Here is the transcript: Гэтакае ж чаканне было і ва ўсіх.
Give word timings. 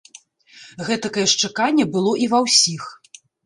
Гэтакае 0.87 1.27
ж 1.33 1.47
чаканне 1.47 1.85
было 1.95 2.17
і 2.25 2.33
ва 2.35 2.39
ўсіх. 2.49 2.93